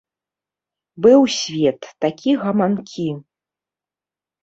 Быў 1.07 1.19
свет 1.37 1.79
такі 2.07 2.31
гаманкі. 2.47 3.09